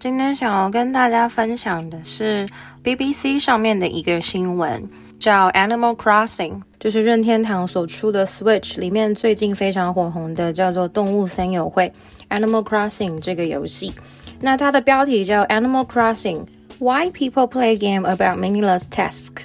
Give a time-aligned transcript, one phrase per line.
[0.00, 2.48] 今天想要跟大家分享的是
[2.82, 4.82] BBC 上面的一个新闻，
[5.18, 11.92] 叫 Animal Crossing，就是任天堂所出的 Switch 里面最近非常火红的叫做动物森友会
[12.30, 13.92] Animal Crossing 这个游戏。
[14.40, 16.46] 那它的标题叫 Animal Crossing
[16.78, 19.42] Why People Play Game About Meaningless Tasks。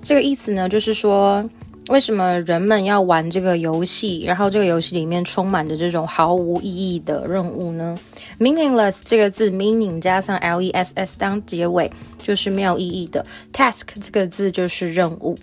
[0.00, 1.44] 这个意思呢，就是说。
[1.88, 4.22] 为什么人们要玩这个游戏？
[4.24, 7.96] 然后这个游戏里面充满着这种毫无意义的任务呢
[8.38, 13.24] ？Meaningless 这个字，meaning 加上 l e s s 当结尾，就是没有意义的。
[13.54, 15.36] Task 这个字就是任务。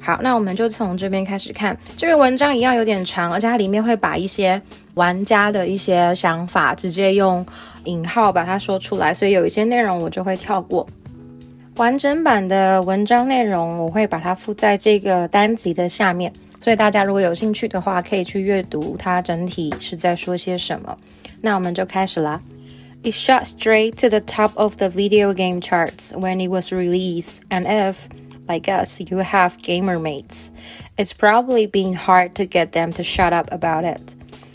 [0.00, 4.60] 好，那我们就从这边开始看这个文章，一样有点长，而且它里面会把一些
[4.94, 7.46] 玩家的一些想法直接用
[7.84, 10.86] 引号把它说出来，所以有一些内容我就会跳过。
[11.75, 20.97] 完整版的文章内容我会把它附在这个单集的下面，所以大家如果有兴趣的话，可以去阅读它整体是在说些什么。
[21.39, 22.41] 那我们就开始啦。
[23.01, 27.63] It shot straight to the top of the video game charts when it was released, and
[27.63, 27.95] if,
[28.49, 30.49] like us, you have gamer mates,
[30.97, 34.01] it's probably been hard to get them to shut up about it.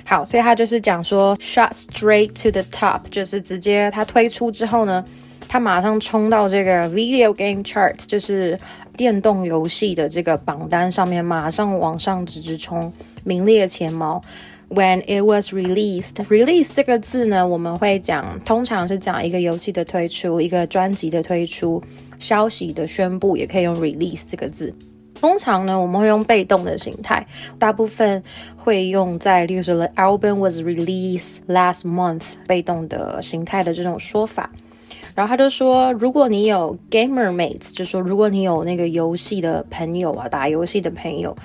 [0.05, 5.03] 好，所以他就是讲说，shot straight to the top，就是直接它推出之后呢。
[5.50, 8.56] 他马上冲到这个 video game chart，就是
[8.96, 14.22] 电动游戏的这个榜单上面，马上往上直直冲，名列前茅。
[14.70, 21.82] When it was released，release 这个字呢，我们会讲，通常是讲一个游戏的推出，一个专辑的推出，
[22.20, 24.72] 消息的宣布，也可以用 release 这个字。
[25.16, 27.26] 通常呢，我们会用被动的形态，
[27.58, 28.24] 大部分
[28.56, 34.52] 会用在，例如说 the album was released last month，被动的形态的这种说法。
[35.15, 41.37] 然后他就说，如果你有 gamer mates，就说如果你有那个游戏的朋友啊，打游戏的朋友，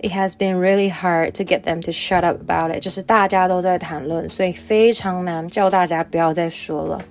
[0.00, 7.02] it has been really hard to get them to shut up about it，就是大家都在谈论，所以非常难叫大家不要再说了。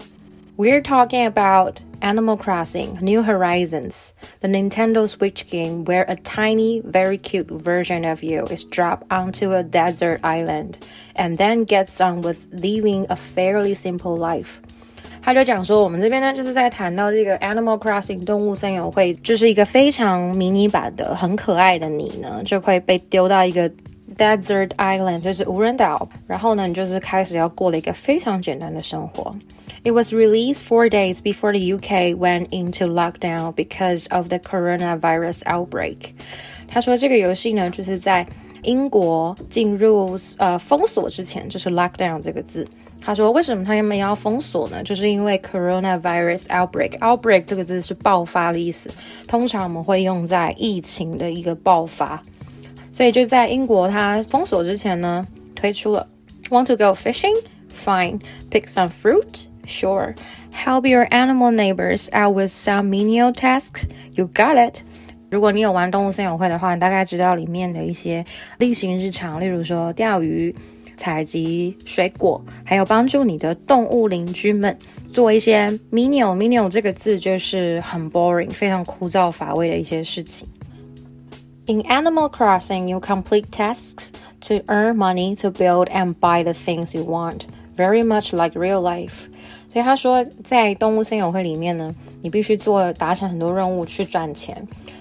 [0.58, 7.18] We're talking about Animal Crossing: New Horizons, the Nintendo Switch game where a tiny, very
[7.18, 10.80] cute version of you is dropped onto a desert island
[11.16, 14.62] and then gets on with living a fairly simple life.
[15.26, 23.70] 他就讲说，我们这边呢，就是在谈到这个 Animal Crossing 动物森友会，就是一个非常迷你版的、很可爱的你呢，就会被丢到一个
[24.18, 29.36] desert island，就是无人岛，然后呢，你就是开始要过了一个非常简单的生活。
[29.84, 35.98] It was released four days before the UK went into lockdown because of the coronavirus outbreak。
[36.68, 38.26] 他说这个游戏呢，就是在
[38.64, 42.68] 英国进入呃封锁之前，就是 lockdown 这个字。
[43.07, 44.83] 他说：“为什么他们要封锁呢？
[44.83, 46.99] 就是因为 coronavirus outbreak。
[46.99, 48.91] outbreak 这个字是爆发的意思，
[49.29, 52.21] 通常我们会用在疫情的一个爆发。
[52.93, 55.25] 所以就在英国它封锁之前呢，
[55.55, 56.05] 推出了
[56.51, 57.37] Want to go fishing?
[57.73, 58.23] Fine.
[58.51, 59.45] Pick some fruit?
[59.65, 60.17] Sure.
[60.53, 63.85] Help your animal neighbors out with some menial tasks?
[64.15, 64.81] You got it.
[65.31, 68.25] 如果你有玩动物森友会的话，你大概知道里面的一些
[68.59, 70.53] 例行日常，例如说钓鱼。”
[70.97, 74.77] 采集水果，还有帮助你的动物邻居们
[75.13, 80.49] 做一些 menial menial 这个字就是很 boring，非常枯燥乏味的一些事情。
[81.67, 84.11] In Animal Crossing, you complete tasks
[84.43, 87.41] to earn money to build and buy the things you want,
[87.77, 89.29] very much like real life.
[89.69, 94.57] 所以他说，在动物森友会里面呢，你必须做达成很多任务去赚钱，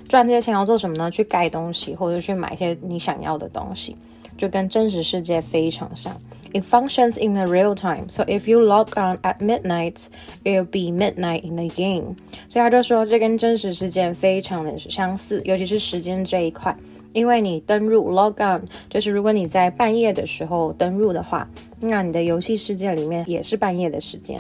[0.10, 1.10] 赚这些钱要做什么呢？
[1.10, 3.96] 去盖东西，或者去买一些你想要的东西。
[4.38, 6.14] 就跟真实世界非常像。
[6.54, 10.06] It functions in the real time, so if you log on at midnight,
[10.44, 12.16] it'll be midnight in the game.
[12.48, 16.76] 所以他就说，这跟真实世界非常的相似，尤其是时间这一块。
[17.12, 21.48] 因为你登入 log on，就是如果你在半夜的时候登入的话，
[21.80, 24.40] 那你的游戏世界里面也是半夜的时间。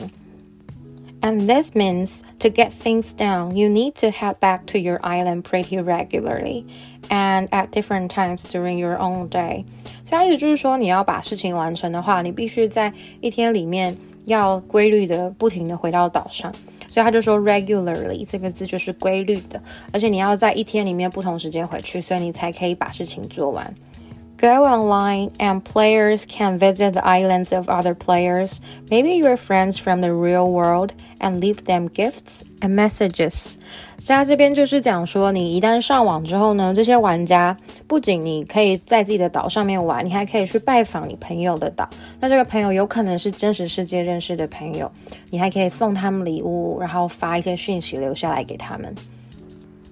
[1.24, 5.42] And this means to get things done, you need to head back to your island
[5.42, 6.64] pretty regularly
[7.10, 9.64] and at different times during your own day.
[10.06, 13.94] 所以意思就是说，你要把事情完成的话，你必须在一天里面
[14.24, 16.50] 要规律的、不停的回到岛上。
[16.88, 19.62] 所以他就说 regularly 这个字就是规律的，
[19.92, 23.74] 而且你要在一天里面不同时间回去，所以你才可以把事情做完。
[24.37, 28.59] Go online and players can visit the islands of other players,
[28.91, 33.55] maybe your friends from the real world, and leave them gifts and messages.
[33.97, 41.89] 现在这边就是讲说，你一旦上网之后呢，这些玩家不仅你可以在自己的岛上面玩，你还可以去拜访你朋友的岛。
[42.19, 44.91] 那这个朋友有可能是真实世界认识的朋友，
[45.31, 48.93] 你还可以送他们礼物，然后发一些讯息留下来给他们。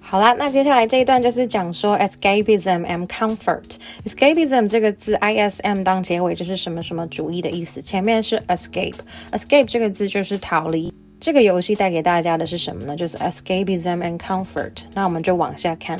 [0.03, 10.91] 好啦，那接下来这一段就是讲说 escapism and comfort。escapism 这个字，ism 当结尾就是什么什么主义的意思，前面是 escape。escape 这个字就是逃离。
[11.19, 12.95] 这个游戏带给大家的是什么呢？
[12.95, 14.71] 就是 escapism and comfort。
[14.95, 15.99] 那我们就往下看。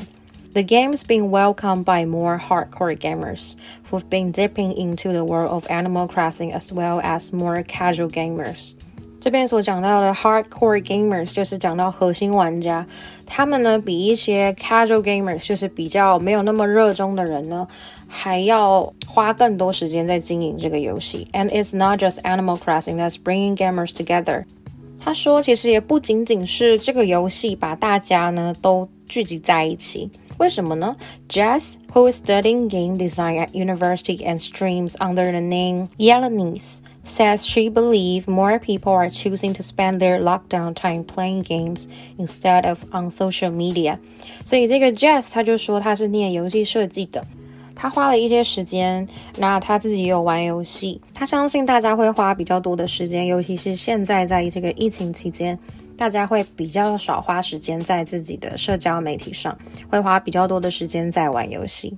[0.52, 3.52] The game's been welcomed by more hardcore gamers
[3.88, 8.74] who've been dipping into the world of Animal Crossing as well as more casual gamers.
[9.25, 12.85] 这边所讲到的 hardcore gamers 就是讲到核心玩家，
[13.25, 17.67] 他们呢比一些 casual gamers 就是比较没有那么热衷的人呢，
[18.07, 21.27] 还要花更多时间在经营这个游戏。
[21.33, 24.43] And it's not just Animal Crossing that's bringing gamers together.
[24.99, 30.07] 他说，其实也不仅仅是这个游戏把大家呢都聚集在一起。
[30.38, 30.96] 为什么呢？
[31.28, 37.68] Jess, who is studying game design at university and streams under the name Yelenice, says she
[37.68, 41.88] believes more people are choosing to spend their lockdown time playing games
[42.18, 43.98] instead of on social media。
[44.44, 47.22] 所以这个 Jess 他就说他是念游戏设计的，
[47.74, 49.06] 他花了一些时间，
[49.36, 55.58] 那他自己也有玩游戏，他相信大家会花比较多的时间，尤其是现在在这个疫情期间。
[55.97, 59.57] 大家会比较少花时间在自己的社交媒体上，
[59.89, 61.97] 会花比较多的时间在玩游戏。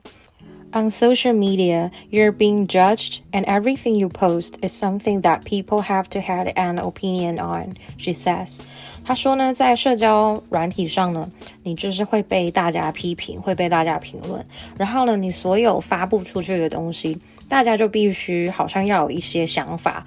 [0.74, 6.04] On social media, you're being judged, and everything you post is something that people have
[6.10, 7.76] to have an opinion on.
[7.98, 8.60] She says.
[9.06, 11.32] 她说呢，在社交软体上呢，
[11.64, 14.46] 你就是会被大家批评，会被大家评论。
[14.78, 17.18] 然后呢，你所有发布出去的东西，
[17.48, 20.06] 大家就必须好像要有一些想法。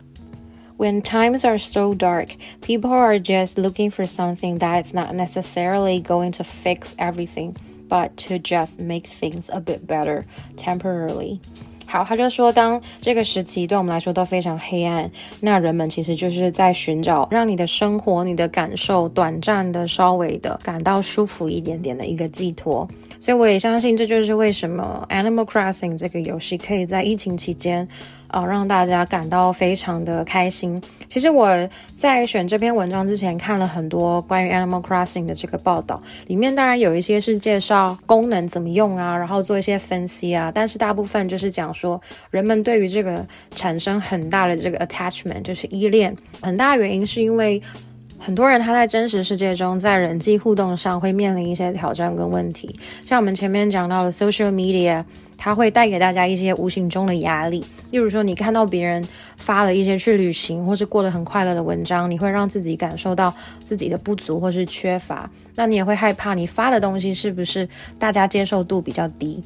[0.80, 6.02] When times are so dark, people are just looking for something that is not necessarily
[6.02, 7.56] going to fix everything,
[7.88, 10.24] but to just make things a bit better
[10.58, 11.40] temporarily.
[11.88, 22.86] 好，他就说，当这个时期对我们来说都非常黑暗，那人们其实就是在寻找让你的生活、你的感受短暂的、稍微的感到舒服一点点的一个寄托。
[23.20, 27.88] 所以我也相信，这就是为什么 Animal Crossing 这个游戏可以在疫情期间。
[28.31, 30.81] 啊、让大家感到非常的开心。
[31.09, 31.49] 其实我
[31.97, 42.01] 在选这篇文章之前，看了很多关于 Animal Crossing 的这个报道，里面当然有一些是介绍功能怎么用啊，然后做一些分析啊，但是大部分就是讲说
[42.31, 46.17] 人们对于这个产生很大的这个 attachment，就是依恋。
[46.41, 47.61] 很大原因是因为
[48.19, 52.75] 很多人他在真实世界中，在人际互动上会面临一些挑战跟问题，
[53.05, 55.05] 像我们前面讲到的 social media。
[55.43, 59.03] 它会带给大家一些无形中的压力，例如说，你看到别人
[59.39, 63.35] 发了一些去旅行或是过得很快乐的文章，你会让自己感受到
[63.65, 67.67] 自己的不足或是缺乏，那你也会害怕你发的东西是不是
[67.99, 69.43] 大家接受度比较低。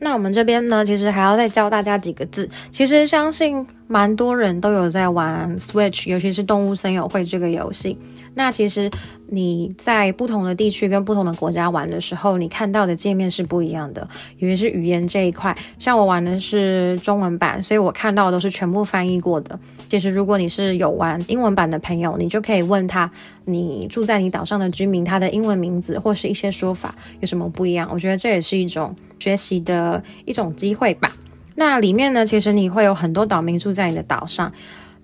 [0.00, 2.50] 那我们这边呢，其实还要再教大家几个字。
[2.72, 7.96] 其实相信蛮多人都有在玩 Switch，尤其是动物森友会这个游戏。
[8.34, 8.90] 那其实
[9.34, 14.08] 你在不同的地区跟不同的国家玩的时候，你看到的界面是不一样的，
[14.38, 15.56] 尤其是语言这一块。
[15.78, 19.58] 像我玩的是中文版，所以我看到的都是全部翻译过的。
[19.88, 23.10] 其实如果你是有玩英文版的朋友，你就可以问他，
[23.44, 27.88] 你住在你岛上的居民，他的英文名字或是一些说法有什么不一样？
[27.92, 31.10] 我觉得这也是一种学习的一种机会吧。
[31.56, 34.52] 那里面呢，其实你会有很多岛民住在你的岛上。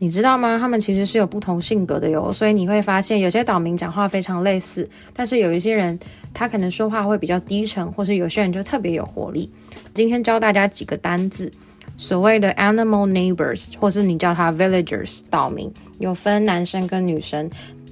[0.03, 0.57] 你知道吗？
[0.59, 5.99] 他们其实是有不同性格的哟，所以你会发现有些岛民讲话非常类似，但是有一些人
[6.33, 9.51] 他可能说话会比较低沉，或是有些人就特别有活力。
[9.93, 11.53] 今天教大家几个单字，
[11.99, 17.51] 所谓的 animal neighbors，或是你叫它 villagers，岛民有分男生跟女生，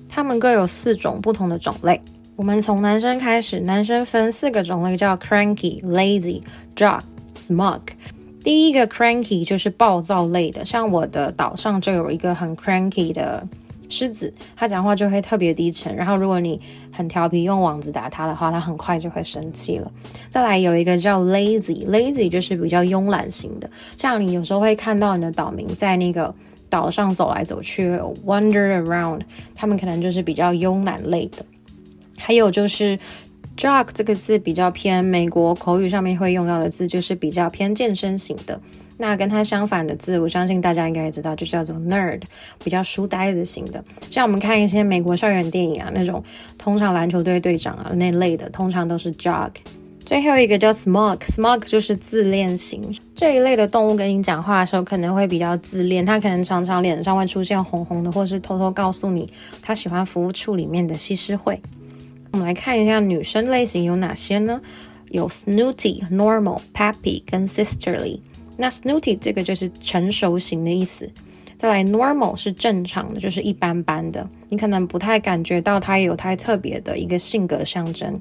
[0.08, 2.00] 他们各有四种不同的种类。
[2.37, 6.40] 我们从男生开始，男生分四个种类，叫 cranky、lazy、
[6.75, 7.00] jock、
[7.35, 7.80] smug。
[8.42, 13.47] 第一个 cranky 就是暴躁类的，像我的岛上就有一个很 cranky 的
[13.88, 15.95] 狮子，它讲话就会特别低沉。
[15.95, 16.61] 然后如果你
[16.92, 19.90] 很调皮用网子打它的话，它很快就会生气了。
[20.30, 26.35] 再来有一个叫 lazy，lazy 就是比较慵懒型的，像你有时候会看到你的岛民在那个
[26.71, 27.90] 岛上走来走去
[28.25, 29.21] ，wander around，
[29.54, 31.45] 他们可能就是比较慵懒类的。
[32.16, 32.99] 还有就是。
[33.58, 38.58] Jock 这个字比较偏美国口语上面会用到的字，就是比较偏健身型的。
[38.96, 42.22] 那跟它相反的字，我相信大家应该也知道，就叫做 Nerd，
[42.62, 43.84] 比较书呆子型的。
[44.10, 46.22] 像我们看一些美国校园电影啊，那种
[46.56, 49.50] 通常篮球队队长啊那类的，通常都是 Jock。
[50.04, 52.80] 最后一个叫 Smug，Smug 就是自恋型。
[53.14, 59.28] 这一类的动物跟你讲话的时候，可能会比较自恋，它可能常常脸上会出现红红的，或是偷偷告诉你
[59.60, 61.60] 它喜欢服务处里面的西施惠。
[62.32, 64.61] 我们来看一下女生类型有哪些呢？
[65.11, 68.20] 有 snooty、normal、peppy 跟 sisterly。
[68.56, 71.11] 那 snooty 这个就是成熟型的意思。
[71.56, 78.20] 再来，normal 是正常的，就是一般般的，你可能不太感觉到它有太特别的一个性格象征。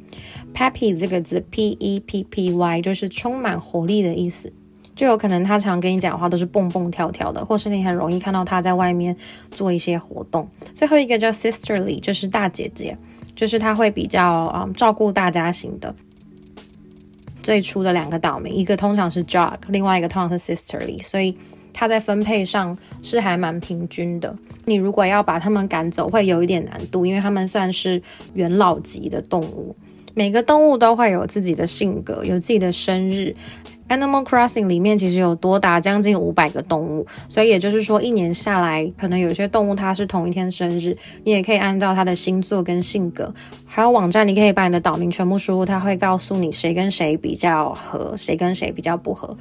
[0.56, 4.52] Peppy 这个字，P E P P Y，就是充满活力的意思，
[4.96, 9.16] 就有可能他常跟你讲话都是蹦蹦跳跳的，或是你很容易看到他在外面
[9.52, 10.50] 做一些活动。
[10.74, 12.98] 最后一个叫 sisterly，就是大姐姐，
[13.38, 15.96] 就是他会比较嗯照顾大家型的。
[17.42, 21.38] 最初的两个岛民，一个通常是 Jog，另外一个通常是 Sisterly，所以
[21.72, 24.36] 他在分配上是还蛮平均的。
[24.66, 28.02] 你如果要把他们赶走，会有一点难度，因为他们算是
[28.34, 29.74] 元老级的动物。
[30.18, 33.36] 每个动物都会有自己的性格，有自己的生日。
[33.88, 43.32] Animal Crossing 里面其实有多达将近五百个动物，所以也就是说，一年下来，可能有些动物它是同一天生日，你也可以按照它的星座跟性格，
[43.68, 49.38] 还有网站，你可以把你的岛名全部输入，它会告诉你谁跟谁比较合，谁跟谁比较不合，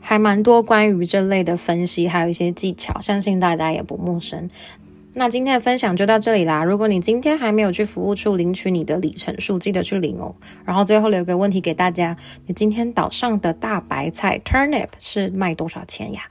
[0.00, 4.50] 还蛮多关于这类的分析，还有一些技巧，相信大家也不陌生。
[5.14, 6.62] 那今天的分享就到这里啦。
[6.62, 10.34] 如果你今天还没有去服务处领取你的里程数，记得去领哦。
[10.64, 16.22] 然后最后留个问题给大家：你今天岛上的大白菜 turnip 是卖多少钱呀？